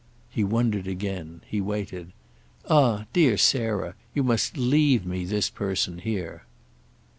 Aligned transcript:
He 0.31 0.43
wondered 0.43 0.87
again; 0.87 1.41
he 1.45 1.61
waited. 1.61 2.11
"Ah 2.67 3.05
dear 3.13 3.37
Sarah, 3.37 3.93
you 4.15 4.23
must 4.23 4.57
leave 4.57 5.05
me 5.05 5.25
this 5.25 5.51
person 5.51 5.99
here!" 5.99 6.41